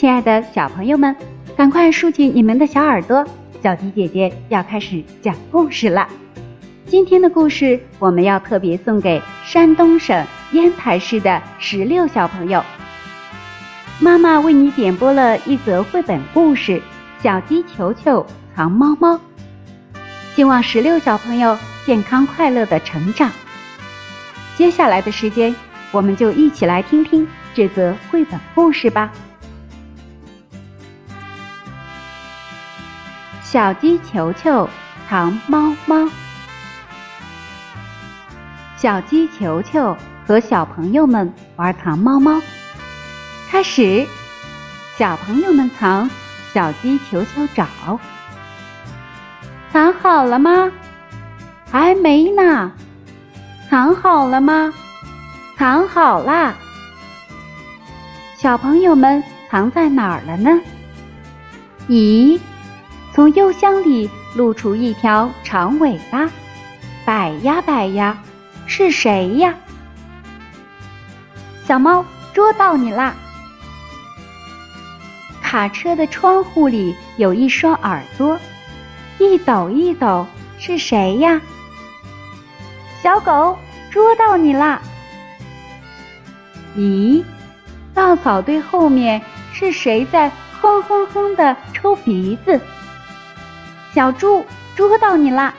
[0.00, 1.14] 亲爱的小朋友们，
[1.54, 3.22] 赶快竖起你们的小耳朵，
[3.62, 6.08] 小迪姐姐要开始讲故事了。
[6.86, 12.64] 今天的故事我们要特别送给山东省烟台市的石榴小朋友。
[13.98, 16.78] 妈妈为你点播了一则绘本故事
[17.22, 18.24] 《小鸡球球
[18.56, 19.16] 藏猫猫》，
[20.34, 23.30] 希望石榴小朋友健康快乐的成长。
[24.56, 25.54] 接下来的时间，
[25.92, 29.12] 我们就一起来听听这则绘本故事吧。
[33.52, 34.70] 小鸡球球
[35.08, 36.08] 藏猫猫。
[38.76, 42.40] 小鸡球球和小朋友们玩藏猫猫。
[43.50, 44.06] 开始，
[44.96, 46.08] 小朋友们藏，
[46.54, 47.66] 小鸡球球找。
[49.72, 50.70] 藏好了吗？
[51.72, 52.70] 还没呢。
[53.68, 54.72] 藏好了吗？
[55.58, 56.54] 藏好啦。
[58.36, 59.20] 小朋友们
[59.50, 60.50] 藏在哪儿了呢？
[61.88, 62.38] 咦，
[63.12, 66.30] 从邮箱里露出一条长尾巴，
[67.04, 68.22] 摆呀摆呀。
[68.66, 69.52] 是谁呀？
[71.66, 73.16] 小猫捉到你啦！
[75.42, 78.38] 卡车的窗户里有一双耳朵，
[79.18, 80.24] 一抖一抖，
[80.56, 81.40] 是谁呀？
[83.02, 83.58] 小狗
[83.90, 84.80] 捉到你啦！
[86.76, 87.24] 咦，
[87.92, 89.20] 稻草堆后面
[89.52, 92.60] 是谁在哼哼哼的抽鼻子？
[93.94, 94.44] 小猪
[94.76, 95.52] 捉到你啦！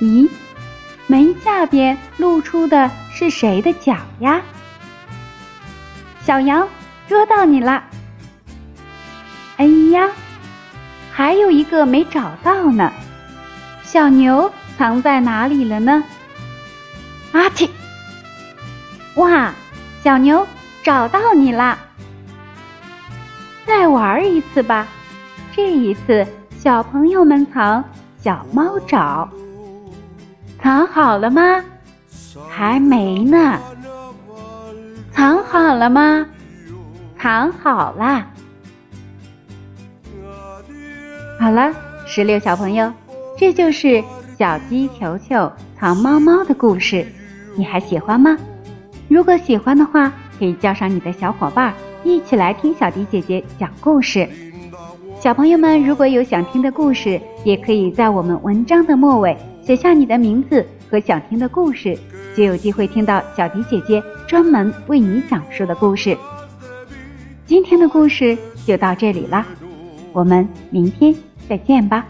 [0.00, 0.28] 咦？
[1.06, 4.40] 门下边露出的是谁的脚呀？
[6.22, 6.68] 小羊
[7.08, 7.82] 捉到你啦！
[9.56, 10.08] 哎呀，
[11.12, 12.92] 还有一个没找到呢。
[13.82, 16.04] 小牛藏在哪里了呢？
[17.32, 17.68] 阿嚏！
[19.16, 19.52] 哇，
[20.04, 20.46] 小牛
[20.84, 21.78] 找到你啦！
[23.66, 24.86] 再玩一次吧，
[25.54, 26.26] 这一次
[26.62, 27.82] 小朋友们藏，
[28.22, 29.26] 小猫找。
[30.58, 31.64] 藏好了吗？
[32.50, 33.58] 还没呢。
[35.10, 36.26] 藏好了吗？
[37.18, 38.26] 藏好啦。
[41.38, 41.72] 好了，
[42.04, 42.92] 石榴小朋友，
[43.38, 44.04] 这就是
[44.38, 47.06] 小鸡球球藏猫猫的故事，
[47.56, 48.36] 你还喜欢吗？
[49.08, 51.72] 如果喜欢的话，可以叫上你的小伙伴
[52.04, 54.28] 一起来听小迪姐姐讲故事。
[55.20, 59.36] 小朋友们，如果有想听的故事，也可以在我们文章的末尾。
[59.60, 61.94] 写下你的名字和想听的故事，
[62.34, 66.16] 就有机会听到小迪姐姐专门为你讲述的故事。
[67.44, 68.36] 今天的故事
[68.66, 69.44] 就到这里啦，
[70.14, 71.14] 我们明天
[71.46, 72.06] 再见吧。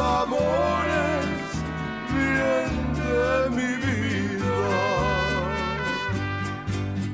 [0.00, 1.50] Amores
[2.12, 4.60] bien de mi vida.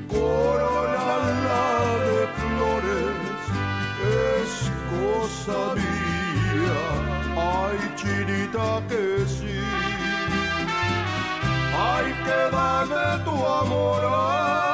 [0.07, 1.09] Corona
[2.05, 3.41] de flores
[4.23, 4.51] es
[4.91, 6.81] cosa mía.
[7.35, 9.59] Ay, chinita que sí.
[11.79, 14.66] Hay que darme tu amor.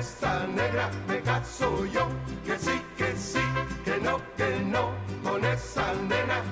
[0.00, 2.08] Esa negra me caso yo.
[2.44, 3.44] Que sí, que sí,
[3.84, 6.42] que no, que no, con esa nena